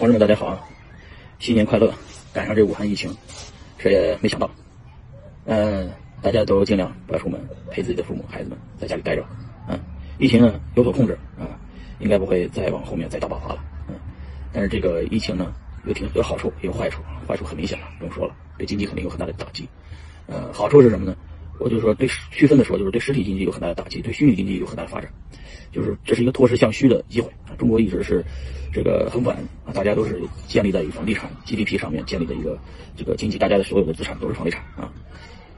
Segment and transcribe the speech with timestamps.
[0.00, 0.58] 同志们，大家好啊！
[1.40, 1.92] 新年快乐！
[2.32, 3.14] 赶上这武汉疫情，
[3.76, 4.50] 谁也没想到。
[5.44, 5.90] 嗯，
[6.22, 7.38] 大家都尽量不要出门，
[7.70, 9.22] 陪自己的父母、孩子们在家里待着。
[9.68, 9.78] 嗯，
[10.16, 11.44] 疫情呢有所控制啊，
[11.98, 13.62] 应该不会再往后面再大爆发了。
[13.88, 13.94] 嗯，
[14.54, 15.52] 但是这个疫情呢
[15.84, 19.68] 有挺有好处也有坏处，坏处很明显了，不用说了，对经济肯定有很大的打击。
[20.28, 21.14] 呃，好处是什么呢？
[21.60, 25.10] 我就说对区分的说，就是对实体经济有很大的打击，对虚拟经济有很大的发展。
[25.70, 27.54] 就是这是一个脱实向虚的机会啊！
[27.56, 28.24] 中国一直是
[28.72, 32.58] 这个很稳啊，大家都是建立在于房地产 GDP 上面建立的一个
[32.96, 34.90] 这个经济，大家的所有的资产都是房地产啊。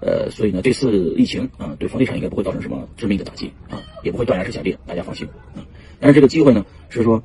[0.00, 5.60] 呃，所以呢，这次疫情啊，对房地产应该不会造成什么致命的打击啊，也不会断崖式下跌，大家放心啊。
[6.00, 7.22] 但是这个机会呢，是说。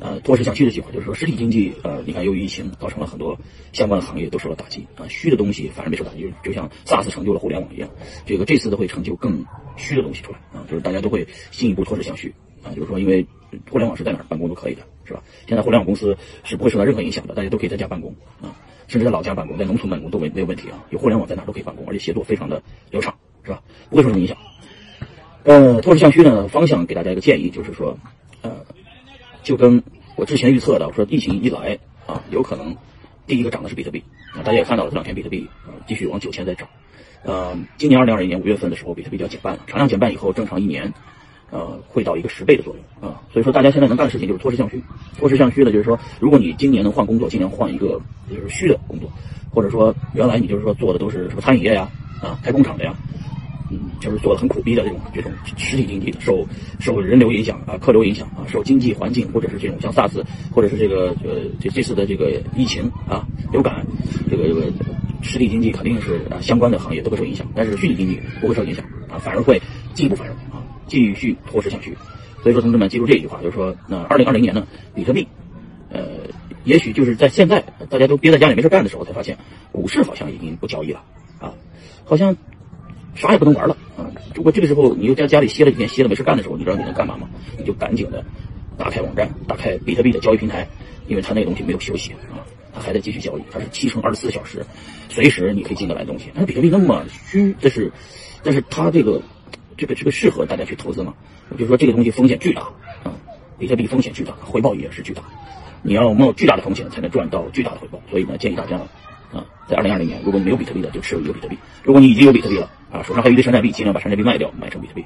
[0.00, 3.38] 呃，脱实向虚的计划，就是说实体经济，呃，你看由于疫情造成了很多
[3.72, 7.88] 相关的行业都受到打击啊，虚的东西反而没受打击，就像 SaaS 成就了互联网一样，
[8.26, 9.44] 这个这次都会成就更
[9.76, 13.24] 虚的东西出来啊，就是大家都会进一步脱实向虚啊，就是说因为
[13.70, 15.22] 互联网是在哪儿办公都可以的，是吧？
[15.46, 18.50] 现在互联网公司是不会受到任何影响的，大家都可以在家办公啊，
[18.88, 23.62] 甚至在老家办公，在农村办公都没没有问题啊，有互联网在哪儿都可以办公，而且协作非常的流畅，是吧？
[23.90, 24.36] 不会受什么影响。
[25.44, 27.96] 呃，脱实向虚呢方向给大家一个建议，就是说，
[28.40, 28.50] 呃，
[29.44, 29.80] 就跟。
[30.16, 32.76] 我之前预测的，我说疫情一来啊，有可能
[33.26, 34.00] 第一个涨的是比特币
[34.32, 36.68] 啊，大家也看到了这两天比特币啊继续往九千在涨，
[37.24, 40.94] 呃，今年二零二一年五月份的时候，比特币就要减半了，产量减半以后，正常一年
[41.50, 44.80] 呃会到一个十倍的作用啊，所以说大家现在能干的事情就是脱实向虚，
[45.18, 48.00] 脱实向虚的就是说，如果你今年能换工作，尽量换一个
[48.30, 49.10] 就是虚的工作，
[49.50, 51.90] 或者说原来你就是说做的都是什么餐饮业呀
[52.22, 52.94] 啊开工厂的呀。
[53.70, 56.46] 嗯，就是做的很苦逼的这种这种实体经济的，受
[56.80, 63.86] 受人流影响啊，客流影响啊，受经济环境或者是这种像 SARS 或者是这个呃这这次的这个疫情啊流感，
[64.30, 64.70] 这个这个
[65.22, 69.60] 实体经济肯定是啊相关的行业都会受影响，但是虚拟经济不会受影响啊，反而会
[69.94, 71.96] 进一步繁荣啊，继续脱实向虚。
[72.42, 75.26] 所以说，同志们记住这一句话，就是说，那二零二零年呢，比特币，
[75.88, 76.02] 呃，
[76.64, 79.38] 也许就是在现在大家都憋在家里没事干的时候，才发现
[79.72, 81.02] 股市好像已经不交易了
[81.40, 81.54] 啊，
[82.04, 82.36] 好像。
[83.14, 84.10] 啥也不能玩了啊！
[84.34, 87.28] 如果这个时候你又在家里歇了几天，歇了没事干的时候，你知道你能干嘛吗？
[87.56, 88.24] 你就赶紧的
[88.76, 90.66] 打开网站，打开比特币的交易平台，
[91.06, 92.42] 因为它那个东西没有休息啊，
[92.74, 94.64] 它还在继续交易，它是七乘二十四小时，
[95.08, 96.30] 随时你可以进得来东西。
[96.34, 97.92] 但是比特币那么虚，但是，
[98.42, 99.22] 但是它这个
[99.76, 101.14] 这个这个适合大家去投资吗？
[101.52, 102.62] 就是说这个东西风险巨大
[103.04, 103.14] 啊，
[103.58, 105.22] 比特币风险巨大，回报也是巨大，
[105.82, 108.00] 你要冒巨大的风险才能赚到巨大的回报。
[108.10, 108.76] 所以呢，建议大家
[109.32, 115.04] 啊，在二零二零年，如果你没有比特币的，就持有一个比特币；如果你已经有比特币了，啊，手上还有一堆山寨币，尽量把山寨币卖掉，买成比特币。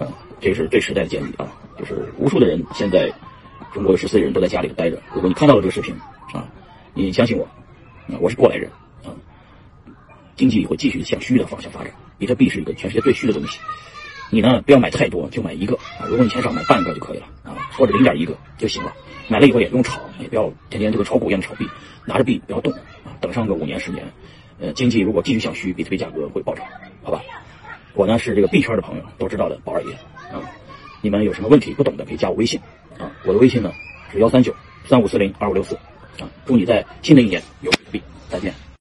[0.00, 0.08] 啊，
[0.40, 1.46] 这是对时代的建议啊，
[1.78, 3.12] 就是无数的人现在
[3.74, 4.98] 中国有十四亿人都在家里头待着。
[5.14, 5.94] 如果你看到了这个视频
[6.32, 6.48] 啊，
[6.94, 7.44] 你相信我，
[8.08, 8.70] 啊，我是过来人
[9.04, 9.12] 啊，
[10.34, 11.92] 经济会继续向虚的方向发展。
[12.16, 13.58] 比特币是一个全世界最虚的东西，
[14.30, 16.08] 你呢不要买太多，就买一个啊。
[16.08, 18.94] 如果你钱少，买半个就可以了啊，或者零点一个就行了。
[19.28, 21.68] 买了以后也不用炒，也不要天天这个炒股一样的炒币，
[22.06, 22.72] 拿着币不要动
[23.04, 24.06] 啊，等上个五年十年。
[24.62, 26.64] 呃，经济如果继续向虚，比特币价格会暴涨，
[27.02, 27.20] 好吧？
[27.94, 29.92] 我呢是这个币圈的朋友都知道的宝二爷
[30.32, 30.38] 啊。
[31.00, 32.60] 你们有什么问题不懂的可以加我微信
[32.96, 33.72] 啊，我的微信呢
[34.12, 34.54] 是幺三九
[34.86, 35.74] 三五四零二五六四
[36.20, 36.30] 啊。
[36.46, 38.71] 祝你在新的一年有比特币，再见。